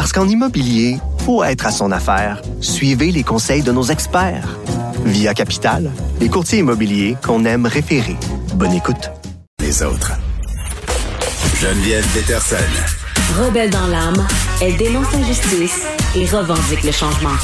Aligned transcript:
Parce 0.00 0.12
qu'en 0.12 0.26
immobilier, 0.26 0.96
faut 1.26 1.44
être 1.44 1.66
à 1.66 1.70
son 1.70 1.92
affaire. 1.92 2.40
Suivez 2.62 3.12
les 3.12 3.22
conseils 3.22 3.60
de 3.60 3.70
nos 3.70 3.82
experts. 3.82 4.56
Via 5.04 5.34
Capital, 5.34 5.90
les 6.20 6.30
courtiers 6.30 6.60
immobiliers 6.60 7.18
qu'on 7.22 7.44
aime 7.44 7.66
référer. 7.66 8.16
Bonne 8.54 8.72
écoute. 8.72 9.10
Les 9.60 9.82
autres. 9.82 10.12
Geneviève 11.54 12.06
Peterson. 12.14 12.56
Rebelle 13.38 13.68
dans 13.68 13.88
l'âme, 13.88 14.26
elle 14.62 14.78
dénonce 14.78 15.12
l'injustice 15.12 15.82
et 16.16 16.24
revendique 16.24 16.82
le 16.82 16.92
changement. 16.92 17.36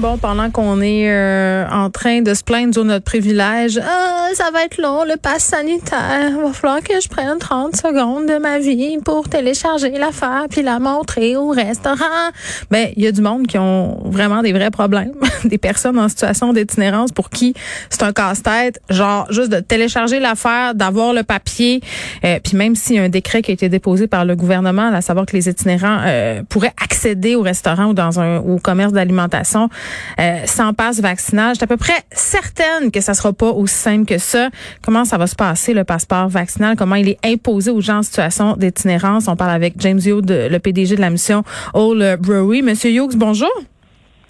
Bon, 0.00 0.16
pendant 0.16 0.50
qu'on 0.50 0.80
est 0.80 1.10
euh, 1.10 1.68
en 1.70 1.90
train 1.90 2.22
de 2.22 2.32
se 2.32 2.42
plaindre 2.42 2.72
de 2.74 2.82
notre 2.82 3.04
privilège, 3.04 3.78
ah, 3.84 4.28
ça 4.32 4.50
va 4.50 4.64
être 4.64 4.80
long, 4.80 5.04
le 5.04 5.18
pass 5.18 5.44
sanitaire. 5.44 6.30
Il 6.30 6.42
va 6.42 6.54
falloir 6.54 6.82
que 6.82 6.98
je 7.02 7.06
prenne 7.06 7.36
30 7.38 7.76
secondes 7.76 8.24
de 8.24 8.38
ma 8.38 8.58
vie 8.58 8.96
pour 9.04 9.28
télécharger 9.28 9.90
l'affaire 9.90 10.46
puis 10.48 10.62
la 10.62 10.78
montrer 10.78 11.36
au 11.36 11.50
restaurant. 11.50 12.30
Ben, 12.70 12.88
il 12.96 13.04
y 13.04 13.06
a 13.08 13.12
du 13.12 13.20
monde 13.20 13.46
qui 13.46 13.58
ont 13.58 14.00
vraiment 14.06 14.40
des 14.40 14.54
vrais 14.54 14.70
problèmes. 14.70 15.12
des 15.44 15.58
personnes 15.58 15.98
en 15.98 16.08
situation 16.08 16.54
d'itinérance 16.54 17.12
pour 17.12 17.28
qui 17.28 17.54
c'est 17.90 18.02
un 18.02 18.12
casse-tête. 18.12 18.80
Genre, 18.88 19.26
juste 19.30 19.50
de 19.50 19.60
télécharger 19.60 20.18
l'affaire, 20.18 20.74
d'avoir 20.74 21.12
le 21.12 21.24
papier. 21.24 21.82
Euh, 22.24 22.38
puis 22.42 22.56
même 22.56 22.74
s'il 22.74 22.96
y 22.96 22.98
a 22.98 23.02
un 23.02 23.08
décret 23.10 23.42
qui 23.42 23.50
a 23.50 23.54
été 23.54 23.68
déposé 23.68 24.06
par 24.06 24.24
le 24.24 24.34
gouvernement, 24.34 24.92
à 24.94 25.00
savoir 25.02 25.26
que 25.26 25.36
les 25.36 25.48
itinérants 25.48 25.98
euh, 26.06 26.42
pourraient 26.48 26.72
accéder 26.82 27.34
au 27.34 27.42
restaurant 27.42 27.86
ou 27.86 27.94
dans 27.94 28.18
un 28.18 28.38
au 28.38 28.58
commerce 28.58 28.92
d'alimentation, 28.92 29.68
euh, 30.18 30.40
sans 30.46 30.72
passe 30.72 31.00
vaccinal. 31.00 31.54
Je 31.58 31.64
à 31.64 31.66
peu 31.66 31.76
près 31.76 32.04
certaine 32.12 32.90
que 32.90 33.00
ça 33.00 33.14
sera 33.14 33.32
pas 33.32 33.50
aussi 33.50 33.74
simple 33.74 34.06
que 34.06 34.18
ça. 34.18 34.50
Comment 34.82 35.04
ça 35.04 35.18
va 35.18 35.26
se 35.26 35.34
passer, 35.36 35.74
le 35.74 35.84
passeport 35.84 36.28
vaccinal? 36.28 36.76
Comment 36.76 36.96
il 36.96 37.08
est 37.08 37.18
imposé 37.24 37.70
aux 37.70 37.80
gens 37.80 37.98
en 37.98 38.02
situation 38.02 38.56
d'itinérance? 38.56 39.28
On 39.28 39.36
parle 39.36 39.52
avec 39.52 39.74
James 39.78 40.00
Hughes, 40.04 40.26
le 40.28 40.58
PDG 40.58 40.96
de 40.96 41.00
la 41.00 41.10
mission 41.10 41.44
All 41.74 42.16
Brewery. 42.20 42.62
Monsieur 42.62 42.90
Hughes, 42.90 43.16
bonjour. 43.16 43.50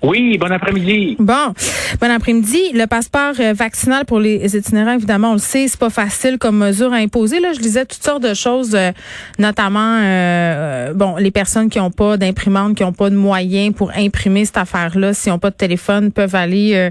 Oui, 0.03 0.39
bon 0.39 0.51
après-midi. 0.51 1.17
Bon, 1.19 1.53
bon 2.01 2.11
après-midi. 2.11 2.73
Le 2.73 2.87
passeport 2.87 3.35
euh, 3.39 3.53
vaccinal 3.53 4.07
pour 4.07 4.19
les 4.19 4.57
itinérants, 4.57 4.95
évidemment, 4.95 5.31
on 5.31 5.35
le 5.35 5.39
sait, 5.39 5.69
c'est 5.69 5.79
pas 5.79 5.91
facile 5.91 6.39
comme 6.39 6.57
mesure 6.57 6.93
à 6.93 6.97
imposer. 6.97 7.39
Là, 7.39 7.53
je 7.53 7.61
disais 7.61 7.85
toutes 7.85 8.03
sortes 8.03 8.23
de 8.23 8.33
choses, 8.33 8.75
euh, 8.75 8.93
notamment, 9.39 9.99
euh, 10.03 10.95
bon, 10.95 11.17
les 11.17 11.31
personnes 11.31 11.69
qui 11.69 11.79
n'ont 11.79 11.91
pas 11.91 12.17
d'imprimante, 12.17 12.77
qui 12.77 12.83
n'ont 12.83 12.95
pas 12.95 13.11
de 13.11 13.17
moyens 13.17 13.75
pour 13.75 13.93
imprimer 13.95 14.47
cette 14.47 14.57
affaire-là, 14.57 15.13
s'ils 15.13 15.33
n'ont 15.33 15.39
pas 15.39 15.51
de 15.51 15.57
téléphone, 15.57 16.13
peuvent 16.13 16.35
aller 16.35 16.91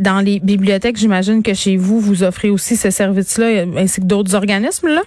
dans 0.00 0.20
les 0.20 0.40
bibliothèques. 0.40 0.96
J'imagine 0.96 1.42
que 1.42 1.54
chez 1.54 1.76
vous, 1.76 2.00
vous 2.00 2.22
offrez 2.22 2.50
aussi 2.50 2.76
ce 2.76 2.90
service-là, 2.90 3.64
ainsi 3.76 4.00
que 4.00 4.06
d'autres 4.06 4.34
organismes, 4.34 4.88
là. 4.88 5.02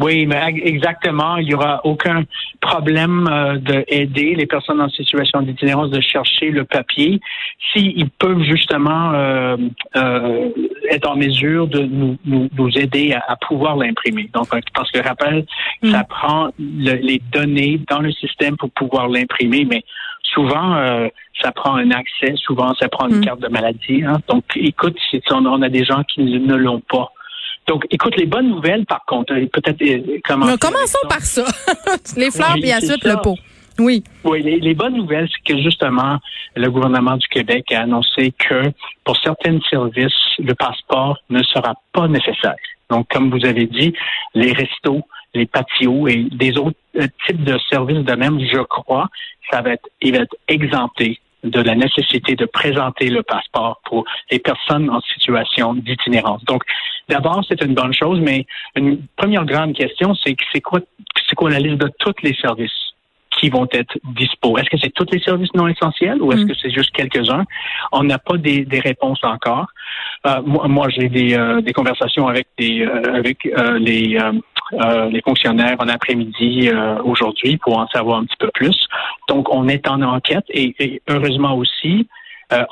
Oui, 0.00 0.26
mais 0.26 0.40
exactement. 0.62 1.36
Il 1.36 1.46
n'y 1.46 1.54
aura 1.54 1.80
aucun 1.84 2.24
problème 2.60 3.28
euh, 3.30 3.56
d'aider 3.58 4.34
les 4.34 4.46
personnes 4.46 4.80
en 4.80 4.88
situation 4.88 5.42
d'itinérance 5.42 5.90
de 5.90 6.00
chercher 6.00 6.50
le 6.50 6.64
papier 6.64 7.20
s'ils 7.72 8.08
peuvent 8.10 8.42
justement 8.42 9.12
euh, 9.12 9.56
euh, 9.96 10.48
être 10.90 11.08
en 11.08 11.16
mesure 11.16 11.68
de 11.68 11.80
nous, 11.80 12.16
nous, 12.24 12.48
nous 12.56 12.78
aider 12.78 13.12
à, 13.12 13.36
pouvoir 13.36 13.76
l'imprimer. 13.76 14.28
Donc, 14.34 14.48
parce 14.74 14.90
que 14.90 15.06
rappel, 15.06 15.44
mm. 15.82 15.90
ça 15.90 16.04
prend 16.04 16.50
les 16.58 17.20
données 17.32 17.80
dans 17.88 18.00
le 18.00 18.12
système 18.12 18.56
pour 18.56 18.70
pouvoir 18.70 19.08
l'imprimer, 19.08 19.66
mais 19.68 19.82
souvent, 20.22 20.74
euh, 20.74 21.08
ça 21.42 21.52
prend 21.52 21.74
un 21.74 21.90
accès, 21.90 22.34
souvent, 22.36 22.74
ça 22.74 22.88
prend 22.88 23.08
une 23.08 23.18
mm. 23.18 23.24
carte 23.24 23.40
de 23.40 23.48
maladie. 23.48 24.02
Hein. 24.04 24.18
Donc, 24.28 24.44
écoute, 24.56 24.96
on, 25.30 25.46
on 25.46 25.62
a 25.62 25.68
des 25.68 25.84
gens 25.84 26.02
qui 26.04 26.22
ne 26.22 26.54
l'ont 26.54 26.80
pas. 26.80 27.12
Donc, 27.66 27.86
écoute, 27.90 28.16
les 28.16 28.26
bonnes 28.26 28.48
nouvelles, 28.48 28.84
par 28.86 29.04
contre, 29.06 29.32
euh, 29.32 29.46
peut-être 29.52 29.80
euh, 29.82 30.18
commençons 30.24 30.98
par 31.08 31.20
ça. 31.20 31.44
les 32.16 32.30
fleurs, 32.30 32.54
puis 32.54 32.74
ensuite 32.74 33.04
le 33.04 33.20
pot. 33.22 33.36
Oui. 33.78 34.04
Oui, 34.24 34.42
les, 34.42 34.74
bonnes 34.74 34.96
nouvelles, 34.96 35.28
c'est 35.32 35.54
que 35.54 35.62
justement, 35.62 36.18
le 36.54 36.70
gouvernement 36.70 37.16
du 37.16 37.26
Québec 37.28 37.72
a 37.72 37.82
annoncé 37.82 38.32
que 38.32 38.72
pour 39.04 39.16
certains 39.18 39.58
services, 39.70 40.12
le 40.38 40.54
passeport 40.54 41.16
ne 41.30 41.42
sera 41.42 41.74
pas 41.92 42.06
nécessaire. 42.08 42.56
Donc, 42.90 43.08
comme 43.08 43.30
vous 43.30 43.46
avez 43.46 43.66
dit, 43.66 43.94
les 44.34 44.52
restos, 44.52 45.02
les 45.32 45.46
patios 45.46 46.08
et 46.08 46.24
des 46.30 46.58
autres 46.58 46.76
euh, 46.96 47.06
types 47.26 47.44
de 47.44 47.58
services 47.70 48.04
de 48.04 48.14
même, 48.14 48.38
je 48.40 48.62
crois, 48.64 49.08
ça 49.50 49.62
va 49.62 49.70
être, 49.74 49.88
il 50.02 50.12
va 50.12 50.24
être 50.24 50.36
exempté 50.48 51.18
de 51.44 51.60
la 51.60 51.74
nécessité 51.74 52.36
de 52.36 52.46
présenter 52.46 53.08
le 53.08 53.22
passeport 53.22 53.80
pour 53.84 54.04
les 54.30 54.38
personnes 54.38 54.90
en 54.90 55.00
situation 55.00 55.74
d'itinérance. 55.74 56.44
Donc, 56.44 56.62
d'abord, 57.08 57.44
c'est 57.48 57.62
une 57.62 57.74
bonne 57.74 57.94
chose, 57.94 58.20
mais 58.20 58.46
une 58.76 59.02
première 59.16 59.44
grande 59.44 59.74
question, 59.74 60.14
c'est 60.14 60.36
c'est 60.52 60.60
quoi, 60.60 60.80
c'est 61.28 61.34
quoi 61.34 61.50
la 61.50 61.58
liste 61.58 61.78
de 61.78 61.90
tous 61.98 62.14
les 62.22 62.34
services 62.34 62.70
qui 63.38 63.48
vont 63.48 63.66
être 63.72 63.96
dispo? 64.04 64.58
Est-ce 64.58 64.68
que 64.70 64.78
c'est 64.78 64.92
tous 64.92 65.06
les 65.12 65.20
services 65.20 65.52
non 65.54 65.68
essentiels 65.68 66.20
ou 66.20 66.32
est-ce 66.32 66.42
mm. 66.42 66.48
que 66.48 66.54
c'est 66.60 66.70
juste 66.70 66.90
quelques-uns? 66.92 67.44
On 67.92 68.02
n'a 68.02 68.18
pas 68.18 68.36
des, 68.36 68.64
des, 68.64 68.80
réponses 68.80 69.22
encore. 69.22 69.66
Euh, 70.26 70.42
moi, 70.44 70.68
moi 70.68 70.88
j'ai 70.88 71.08
des, 71.08 71.34
euh, 71.34 71.60
des 71.60 71.72
conversations 71.72 72.26
avec 72.28 72.48
des 72.58 72.82
euh, 72.82 73.14
avec 73.14 73.48
les 73.78 74.18
les 75.10 75.20
fonctionnaires 75.22 75.76
en 75.80 75.88
après-midi 75.88 76.70
aujourd'hui 77.02 77.56
pour 77.56 77.78
en 77.78 77.88
savoir 77.88 78.18
un 78.18 78.24
petit 78.24 78.36
peu 78.38 78.50
plus. 78.54 78.86
Donc, 79.32 79.44
on 79.58 79.64
est 79.68 79.86
en 79.94 80.00
enquête 80.02 80.46
et, 80.50 81.00
heureusement 81.08 81.54
aussi, 81.62 82.06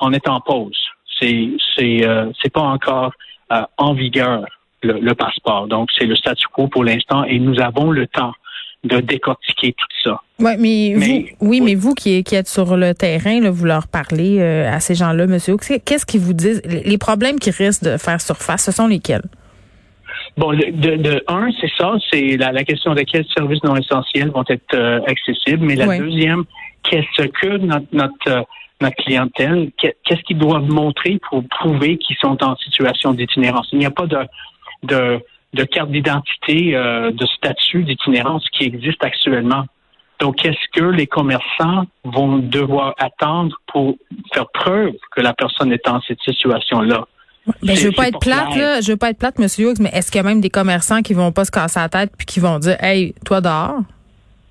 on 0.00 0.10
est 0.12 0.26
en 0.28 0.40
pause. 0.40 0.80
C'est 1.18 1.48
c'est 1.74 1.96
c'est 2.38 2.52
pas 2.52 2.66
encore 2.76 3.12
en 3.86 3.92
vigueur 3.94 4.44
le, 4.82 4.94
le 5.08 5.14
passeport. 5.14 5.64
Donc, 5.74 5.88
c'est 5.96 6.08
le 6.12 6.16
statu 6.16 6.46
quo 6.54 6.66
pour 6.74 6.84
l'instant 6.84 7.20
et 7.24 7.38
nous 7.38 7.58
avons 7.68 7.90
le 8.00 8.06
temps 8.18 8.34
de 8.84 8.98
décortiquer 9.00 9.72
tout 9.72 9.86
ça. 10.04 10.20
Ouais, 10.38 10.56
mais, 10.56 10.94
vous, 10.94 11.48
oui, 11.48 11.60
mais 11.60 11.74
vous 11.74 11.94
qui, 11.94 12.22
qui, 12.22 12.34
êtes 12.36 12.48
sur 12.48 12.76
le 12.76 12.94
terrain, 12.94 13.40
là, 13.40 13.50
vous 13.50 13.64
leur 13.64 13.88
parlez 13.88 14.38
euh, 14.38 14.72
à 14.72 14.78
ces 14.78 14.94
gens-là, 14.94 15.26
monsieur. 15.26 15.56
Qu'est-ce 15.56 16.06
qu'ils 16.06 16.20
vous 16.20 16.32
disent? 16.32 16.62
Les 16.64 16.98
problèmes 16.98 17.38
qui 17.40 17.50
risquent 17.50 17.84
de 17.84 17.96
faire 17.96 18.20
surface, 18.20 18.64
ce 18.64 18.72
sont 18.72 18.86
lesquels? 18.86 19.24
Bon, 20.36 20.52
de, 20.52 20.96
de, 20.96 21.24
un, 21.26 21.50
c'est 21.60 21.70
ça, 21.76 21.94
c'est 22.10 22.36
la, 22.36 22.52
la, 22.52 22.64
question 22.64 22.94
de 22.94 23.02
quels 23.02 23.26
services 23.36 23.62
non 23.64 23.76
essentiels 23.76 24.30
vont 24.30 24.44
être 24.48 24.74
euh, 24.74 25.00
accessibles. 25.06 25.64
Mais 25.64 25.74
la 25.74 25.98
deuxième, 25.98 26.44
qu'est-ce 26.82 27.26
que 27.26 27.56
notre, 27.56 27.86
notre, 27.92 28.28
euh, 28.28 28.42
notre 28.80 28.96
clientèle, 28.96 29.70
qu'est-ce 29.78 30.22
qu'ils 30.22 30.38
doivent 30.38 30.70
montrer 30.70 31.18
pour 31.28 31.42
prouver 31.48 31.98
qu'ils 31.98 32.16
sont 32.16 32.42
en 32.44 32.56
situation 32.56 33.12
d'itinérance? 33.12 33.68
Il 33.72 33.78
n'y 33.78 33.86
a 33.86 33.90
pas 33.90 34.06
de, 34.06 34.18
de 34.84 35.20
de 35.54 35.64
carte 35.64 35.90
d'identité, 35.90 36.76
euh, 36.76 37.10
de 37.10 37.26
statut 37.26 37.82
d'itinérance 37.82 38.48
qui 38.50 38.64
existe 38.64 39.02
actuellement. 39.02 39.64
Donc, 40.20 40.44
est-ce 40.44 40.58
que 40.78 40.84
les 40.84 41.06
commerçants 41.06 41.86
vont 42.04 42.38
devoir 42.38 42.94
attendre 42.98 43.56
pour 43.68 43.96
faire 44.34 44.48
preuve 44.52 44.94
que 45.12 45.20
la 45.20 45.32
personne 45.32 45.72
est 45.72 45.88
en 45.88 46.00
cette 46.02 46.20
situation-là? 46.22 47.06
Ben, 47.62 47.76
je 47.76 47.86
veux 47.86 47.92
pas 47.92 48.08
être 48.08 48.18
plate, 48.18 48.56
là. 48.56 48.80
Je 48.80 48.92
veux 48.92 48.96
pas 48.96 49.10
être 49.10 49.18
plate, 49.18 49.38
Monsieur 49.38 49.70
Hughes, 49.70 49.80
mais 49.80 49.90
est-ce 49.92 50.10
qu'il 50.10 50.18
y 50.18 50.24
a 50.24 50.28
même 50.28 50.40
des 50.40 50.50
commerçants 50.50 51.02
qui 51.02 51.14
vont 51.14 51.32
pas 51.32 51.44
se 51.44 51.50
casser 51.50 51.80
la 51.80 51.88
tête 51.88 52.12
puis 52.16 52.26
qui 52.26 52.40
vont 52.40 52.58
dire, 52.58 52.76
hey, 52.82 53.14
toi 53.24 53.40
dehors? 53.40 53.80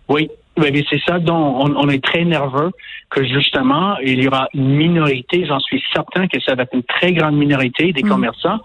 Oui, 0.10 0.30
oui, 0.58 0.86
c'est 0.90 1.02
ça 1.06 1.20
dont 1.20 1.66
on, 1.76 1.90
est 1.90 2.04
très 2.04 2.26
nerveux 2.26 2.72
que 3.10 3.24
justement, 3.24 3.96
il 4.00 4.24
y 4.24 4.28
aura 4.28 4.48
une 4.54 4.76
minorité, 4.76 5.46
j'en 5.46 5.60
suis 5.60 5.84
certain 5.94 6.28
que 6.28 6.40
ça 6.42 6.56
va 6.56 6.64
être 6.64 6.74
une 6.74 6.84
très 6.84 7.14
grande 7.14 7.36
minorité 7.36 7.94
des 7.94 8.04
mm. 8.04 8.10
commerçants 8.10 8.60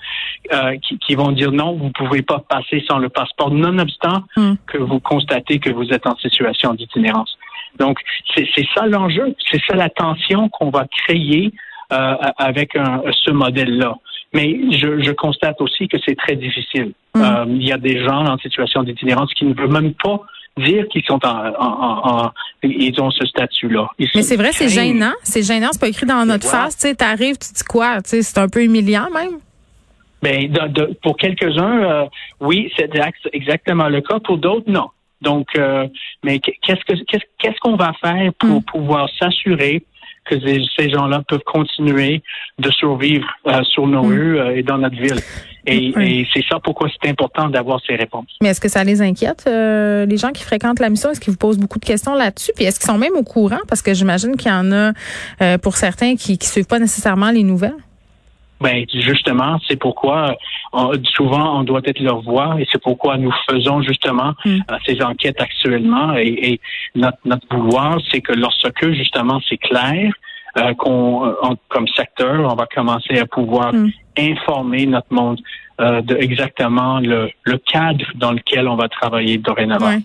euh, 0.52 0.76
qui, 0.78 1.14
vont 1.14 1.32
dire 1.32 1.52
non, 1.52 1.74
vous 1.74 1.90
pouvez 1.90 2.22
pas 2.22 2.42
passer 2.48 2.82
sans 2.88 2.98
le 2.98 3.10
passeport, 3.10 3.50
nonobstant 3.50 4.22
mm. 4.36 4.54
que 4.66 4.78
vous 4.78 5.00
constatez 5.00 5.58
que 5.58 5.70
vous 5.70 5.88
êtes 5.92 6.06
en 6.06 6.16
situation 6.16 6.72
d'itinérance. 6.74 7.36
Donc, 7.78 7.98
c'est 8.34 8.46
ça 8.74 8.86
l'enjeu, 8.86 9.34
c'est 9.50 9.60
ça 9.66 9.74
la 9.74 9.90
tension 9.90 10.48
qu'on 10.48 10.70
va 10.70 10.86
créer 11.04 11.52
euh, 11.92 12.14
avec 12.38 12.72
ce 12.74 13.30
modèle-là. 13.30 13.96
Mais 14.34 14.58
je, 14.70 15.12
constate 15.12 15.60
aussi 15.60 15.88
que 15.88 15.98
c'est 16.04 16.16
très 16.16 16.36
difficile. 16.36 16.92
Mm. 17.14 17.20
Euh, 17.22 17.44
il 17.48 17.66
y 17.66 17.72
a 17.72 17.76
des 17.78 18.02
gens 18.02 18.24
en 18.26 18.38
situation 18.38 18.82
d'itinérance 18.82 19.32
qui 19.34 19.44
ne 19.44 19.54
veulent 19.54 19.72
même 19.72 19.92
pas 19.94 20.20
dire 20.56 20.86
qu'ils 20.88 21.04
sont 21.04 21.20
en, 21.24 22.30
ils 22.62 23.00
ont 23.00 23.10
ce 23.10 23.26
statut-là. 23.26 23.88
Mais 23.98 24.22
c'est 24.22 24.36
vrai, 24.36 24.52
c'est 24.52 24.68
gênant. 24.68 25.12
C'est 25.22 25.42
gênant, 25.42 25.68
c'est 25.72 25.80
pas 25.80 25.88
écrit 25.88 26.06
dans 26.06 26.26
notre 26.26 26.46
face. 26.46 26.76
Tu 26.76 26.88
sais, 26.88 27.02
arrives, 27.02 27.38
tu 27.38 27.52
dis 27.54 27.64
quoi? 27.64 28.02
Tu 28.02 28.10
sais, 28.10 28.22
c'est 28.22 28.38
un 28.38 28.48
peu 28.48 28.62
humiliant 28.62 29.08
même. 29.12 29.38
Ben, 30.22 30.52
pour 31.02 31.16
quelques-uns, 31.16 31.82
euh, 31.82 32.04
oui, 32.40 32.70
c'est 32.76 32.90
exactement 33.32 33.88
le 33.88 34.00
cas. 34.02 34.20
Pour 34.20 34.38
d'autres, 34.38 34.70
non. 34.70 34.88
Donc, 35.20 35.48
euh, 35.56 35.86
mais 36.22 36.38
qu'est-ce 36.38 36.84
que 36.84 36.94
qu'est-ce 37.38 37.58
qu'on 37.60 37.76
va 37.76 37.92
faire 38.00 38.32
pour 38.38 38.60
Mm. 38.60 38.64
pouvoir 38.64 39.08
s'assurer 39.18 39.84
que 40.24 40.36
ces, 40.40 40.90
gens-là 40.90 41.22
peuvent 41.28 41.42
continuer 41.44 42.22
de 42.58 42.70
survivre 42.70 43.26
euh, 43.46 43.62
sur 43.64 43.86
nos 43.86 44.02
Mm. 44.02 44.06
rues 44.08 44.38
euh, 44.38 44.56
et 44.56 44.62
dans 44.62 44.78
notre 44.78 44.96
ville. 44.96 45.18
Et, 45.66 45.92
Oui. 45.94 46.04
et 46.20 46.28
c'est 46.34 46.44
ça 46.48 46.58
pourquoi 46.62 46.88
c'est 46.90 47.08
important 47.08 47.48
d'avoir 47.48 47.80
ces 47.86 47.94
réponses. 47.94 48.26
Mais 48.42 48.48
est-ce 48.48 48.60
que 48.60 48.68
ça 48.68 48.82
les 48.82 49.00
inquiète, 49.00 49.44
euh, 49.46 50.04
les 50.06 50.16
gens 50.16 50.30
qui 50.32 50.42
fréquentent 50.42 50.80
la 50.80 50.90
mission? 50.90 51.10
Est-ce 51.10 51.20
qu'ils 51.20 51.32
vous 51.32 51.38
posent 51.38 51.58
beaucoup 51.58 51.78
de 51.78 51.84
questions 51.84 52.14
là-dessus? 52.14 52.50
Puis 52.56 52.64
est-ce 52.64 52.80
qu'ils 52.80 52.90
sont 52.90 52.98
même 52.98 53.14
au 53.14 53.22
courant? 53.22 53.60
Parce 53.68 53.80
que 53.82 53.94
j'imagine 53.94 54.36
qu'il 54.36 54.50
y 54.50 54.54
en 54.54 54.72
a 54.72 54.92
euh, 55.40 55.58
pour 55.58 55.76
certains 55.76 56.16
qui 56.16 56.32
ne 56.32 56.44
suivent 56.44 56.66
pas 56.66 56.80
nécessairement 56.80 57.30
les 57.30 57.44
nouvelles. 57.44 57.76
Ben 58.62 58.84
justement, 58.94 59.58
c'est 59.66 59.76
pourquoi 59.86 60.36
on- 60.72 60.92
souvent 61.18 61.58
on 61.58 61.62
doit 61.64 61.80
être 61.84 62.00
leur 62.00 62.20
voix 62.22 62.50
et 62.60 62.66
c'est 62.70 62.80
pourquoi 62.88 63.16
nous 63.24 63.32
faisons 63.48 63.82
justement 63.82 64.32
Mm. 64.44 64.50
euh, 64.70 64.76
ces 64.86 64.96
enquêtes 65.02 65.40
actuellement 65.40 66.14
et, 66.16 66.32
et 66.52 66.60
notre, 66.94 67.18
notre 67.24 67.46
vouloir, 67.54 67.98
c'est 68.10 68.20
que 68.20 68.32
lorsque 68.44 68.84
justement 69.00 69.38
c'est 69.48 69.58
clair 69.58 70.12
euh, 70.58 70.74
qu'on 70.74 71.26
euh, 71.26 71.34
on- 71.48 71.56
comme 71.68 71.88
secteur, 71.88 72.34
on 72.52 72.56
va 72.62 72.66
commencer 72.78 73.18
à 73.18 73.26
pouvoir 73.26 73.72
Mm. 73.74 73.90
informer 74.18 74.84
notre 74.86 75.12
monde 75.20 75.40
euh, 75.80 76.02
de 76.02 76.16
exactement 76.16 77.00
le, 77.00 77.30
le 77.44 77.58
cadre 77.58 78.04
dans 78.16 78.32
lequel 78.32 78.68
on 78.68 78.76
va 78.76 78.88
travailler 78.88 79.38
dorénavant. 79.38 79.96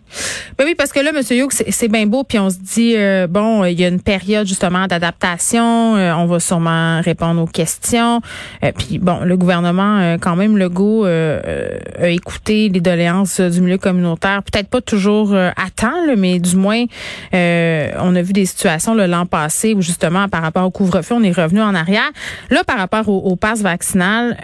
Ben 0.57 0.65
oui, 0.65 0.75
parce 0.75 0.91
que 0.91 0.99
là, 0.99 1.11
M. 1.15 1.21
Youk, 1.37 1.51
c'est 1.51 1.87
bien 1.87 2.05
beau, 2.05 2.23
puis 2.23 2.39
on 2.39 2.49
se 2.49 2.57
dit, 2.59 2.95
euh, 2.95 3.27
bon, 3.27 3.63
il 3.65 3.79
y 3.79 3.85
a 3.85 3.87
une 3.87 4.01
période 4.01 4.47
justement 4.47 4.87
d'adaptation, 4.87 5.95
euh, 5.95 6.13
on 6.13 6.25
va 6.25 6.39
sûrement 6.39 7.01
répondre 7.01 7.41
aux 7.41 7.47
questions. 7.47 8.21
Euh, 8.63 8.71
puis 8.77 8.97
bon, 8.99 9.19
le 9.23 9.37
gouvernement, 9.37 9.99
euh, 9.99 10.17
quand 10.19 10.35
même, 10.35 10.57
le 10.57 10.69
goût 10.69 11.05
euh, 11.05 11.77
a 11.99 12.09
écouté 12.09 12.69
les 12.69 12.81
doléances 12.81 13.39
du 13.39 13.61
milieu 13.61 13.77
communautaire, 13.77 14.41
peut-être 14.43 14.69
pas 14.69 14.81
toujours 14.81 15.35
à 15.35 15.69
temps, 15.75 16.05
là, 16.05 16.15
mais 16.17 16.39
du 16.39 16.55
moins, 16.55 16.85
on 17.33 18.15
a 18.15 18.21
vu 18.21 18.33
des 18.33 18.45
situations 18.45 18.93
l'an 18.93 19.25
passé 19.25 19.73
où 19.73 19.81
justement, 19.81 20.27
par 20.27 20.41
rapport 20.41 20.65
au 20.65 20.71
couvre-feu, 20.71 21.15
on 21.15 21.23
est 21.23 21.31
revenu 21.31 21.61
en 21.61 21.75
arrière. 21.75 22.09
Là, 22.49 22.63
par 22.63 22.77
rapport 22.77 23.07
au, 23.09 23.17
au 23.17 23.35
pass 23.35 23.61
vaccinal, 23.61 24.35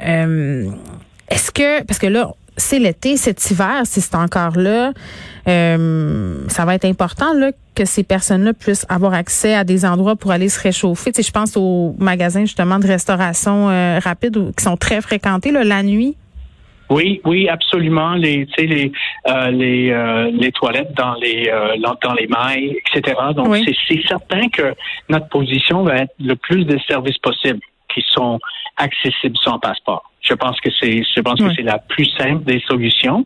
est-ce 1.29 1.51
que, 1.51 1.83
parce 1.83 1.99
que 1.99 2.07
là, 2.07 2.31
c'est 2.57 2.77
l'été, 2.79 3.17
cet 3.17 3.49
hiver, 3.49 3.81
si 3.85 3.99
c'est 4.01 4.15
encore 4.15 4.57
là, 4.57 4.91
euh, 5.47 6.37
ça 6.47 6.65
va 6.65 6.75
être 6.75 6.85
important 6.85 7.33
là, 7.33 7.51
que 7.75 7.85
ces 7.85 8.03
personnes-là 8.03 8.53
puissent 8.53 8.85
avoir 8.89 9.13
accès 9.13 9.55
à 9.55 9.63
des 9.63 9.85
endroits 9.85 10.15
pour 10.15 10.31
aller 10.31 10.49
se 10.49 10.61
réchauffer. 10.61 11.11
Tu 11.11 11.23
sais, 11.23 11.27
je 11.27 11.31
pense 11.33 11.57
aux 11.57 11.95
magasins 11.97 12.41
justement 12.45 12.77
de 12.79 12.87
restauration 12.87 13.69
euh, 13.69 13.99
rapide 13.99 14.37
ou- 14.37 14.51
qui 14.55 14.63
sont 14.63 14.77
très 14.77 15.01
fréquentés 15.01 15.51
là, 15.51 15.63
la 15.63 15.81
nuit. 15.83 16.15
Oui, 16.89 17.21
oui, 17.25 17.49
absolument. 17.49 18.13
Les, 18.13 18.45
tu 18.45 18.53
sais, 18.55 18.65
les, 18.67 18.91
euh, 19.27 19.49
les, 19.49 19.89
euh, 19.89 20.29
les 20.31 20.51
toilettes 20.51 20.93
dans 20.95 21.15
les, 21.15 21.49
euh, 21.51 21.75
dans 22.03 22.13
les 22.13 22.27
mailles, 22.27 22.77
etc. 22.85 23.15
Donc, 23.35 23.47
Oui. 23.47 23.65
c'est 23.87 24.01
certain 24.07 24.47
que 24.49 24.75
notre 25.09 25.27
position 25.29 25.81
va 25.83 25.95
être 25.99 26.13
le 26.19 26.35
plus 26.35 26.65
de 26.65 26.77
services 26.87 27.17
possibles 27.17 27.61
qui 27.91 28.03
sont 28.11 28.39
accessibles 28.77 29.37
sans 29.43 29.57
passeport. 29.59 30.11
Je 30.23 30.33
pense 30.33 30.59
que 30.61 30.69
c'est, 30.79 31.03
je 31.15 31.21
pense 31.21 31.39
Oui. 31.41 31.49
que 31.49 31.55
c'est 31.55 31.63
la 31.63 31.77
plus 31.79 32.05
simple 32.17 32.43
des 32.45 32.59
solutions. 32.61 33.25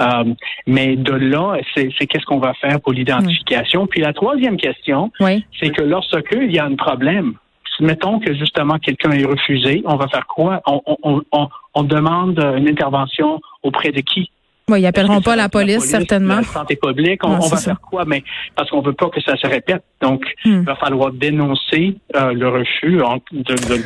Euh, 0.00 0.24
mais 0.66 0.96
de 0.96 1.12
là, 1.12 1.58
c'est, 1.74 1.90
qu'est-ce 2.06 2.24
qu'on 2.24 2.38
va 2.38 2.54
faire 2.54 2.80
pour 2.80 2.92
l'identification? 2.92 3.86
Puis 3.86 4.00
la 4.00 4.12
troisième 4.14 4.56
question, 4.56 5.12
Oui. 5.20 5.44
c'est 5.60 5.70
que 5.70 5.82
lorsque 5.82 6.16
il 6.32 6.50
y 6.52 6.58
a 6.58 6.64
un 6.64 6.76
problème, 6.76 7.34
mettons 7.80 8.18
que 8.18 8.34
justement 8.34 8.78
quelqu'un 8.78 9.10
est 9.12 9.24
refusé, 9.26 9.82
on 9.84 9.96
va 9.96 10.08
faire 10.08 10.26
quoi? 10.26 10.62
On, 10.66 10.80
on, 11.02 11.20
on, 11.32 11.48
on 11.74 11.82
demande 11.82 12.38
une 12.56 12.68
intervention 12.68 13.40
auprès 13.62 13.92
de 13.92 14.00
qui? 14.00 14.30
Oui, 14.68 14.82
ils 14.82 14.86
appelleront 14.86 15.20
pas 15.20 15.34
la 15.34 15.48
police, 15.48 15.84
certainement. 15.84 16.36
La 16.36 16.42
santé 16.44 16.76
publique, 16.76 17.24
on, 17.24 17.38
va 17.38 17.40
ça. 17.40 17.56
faire 17.56 17.80
quoi? 17.80 18.04
Mais 18.06 18.22
parce 18.54 18.70
qu'on 18.70 18.82
veut 18.82 18.92
pas 18.92 19.08
que 19.08 19.20
ça 19.20 19.36
se 19.36 19.46
répète. 19.46 19.82
Donc, 20.00 20.22
Hmm. 20.44 20.60
il 20.60 20.64
va 20.64 20.76
falloir 20.76 21.12
dénoncer 21.12 21.96
euh, 22.16 22.32
le 22.32 22.48
refus 22.48 23.00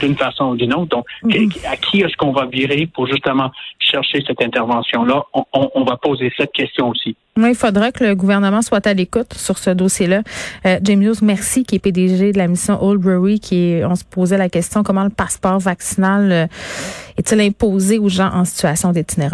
d'une 0.00 0.16
façon 0.16 0.50
ou 0.50 0.56
d'une 0.56 0.74
autre. 0.74 0.88
Donc, 0.88 1.06
qui- 1.30 1.66
à 1.66 1.76
qui 1.76 2.00
est-ce 2.02 2.16
qu'on 2.16 2.32
va 2.32 2.46
virer 2.46 2.86
pour 2.92 3.06
justement 3.06 3.50
chercher 3.78 4.22
cette 4.26 4.40
intervention-là? 4.42 5.24
On, 5.32 5.44
on- 5.54 5.70
on 5.74 5.84
va 5.84 5.96
poser 5.96 6.30
cette 6.36 6.52
question 6.52 6.90
aussi. 6.90 7.16
Oui, 7.36 7.48
il 7.50 7.54
faudra 7.56 7.90
que 7.90 8.04
le 8.04 8.14
gouvernement 8.14 8.62
soit 8.62 8.86
à 8.86 8.94
l'écoute 8.94 9.34
sur 9.34 9.58
ce 9.58 9.70
dossier-là. 9.70 10.22
Euh, 10.66 10.78
James 10.82 11.02
Hughes, 11.02 11.22
merci, 11.22 11.64
qui 11.64 11.76
est 11.76 11.78
PDG 11.80 12.32
de 12.32 12.38
la 12.38 12.46
mission 12.46 12.80
Old 12.80 13.00
Brewery, 13.00 13.40
qui 13.40 13.70
est, 13.72 13.84
on 13.84 13.96
se 13.96 14.04
posait 14.04 14.38
la 14.38 14.48
question 14.48 14.82
comment 14.84 15.02
le 15.02 15.10
passeport 15.10 15.58
vaccinal 15.58 16.30
euh, 16.30 16.46
est-il 17.18 17.40
imposé 17.40 17.98
aux 17.98 18.08
gens 18.08 18.30
en 18.32 18.44
situation 18.44 18.92
d'itinérance? 18.92 19.32